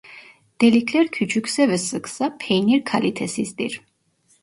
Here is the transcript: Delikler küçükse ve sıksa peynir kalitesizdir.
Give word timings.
Delikler 0.61 1.07
küçükse 1.07 1.69
ve 1.69 1.77
sıksa 1.77 2.37
peynir 2.39 2.85
kalitesizdir. 2.85 3.81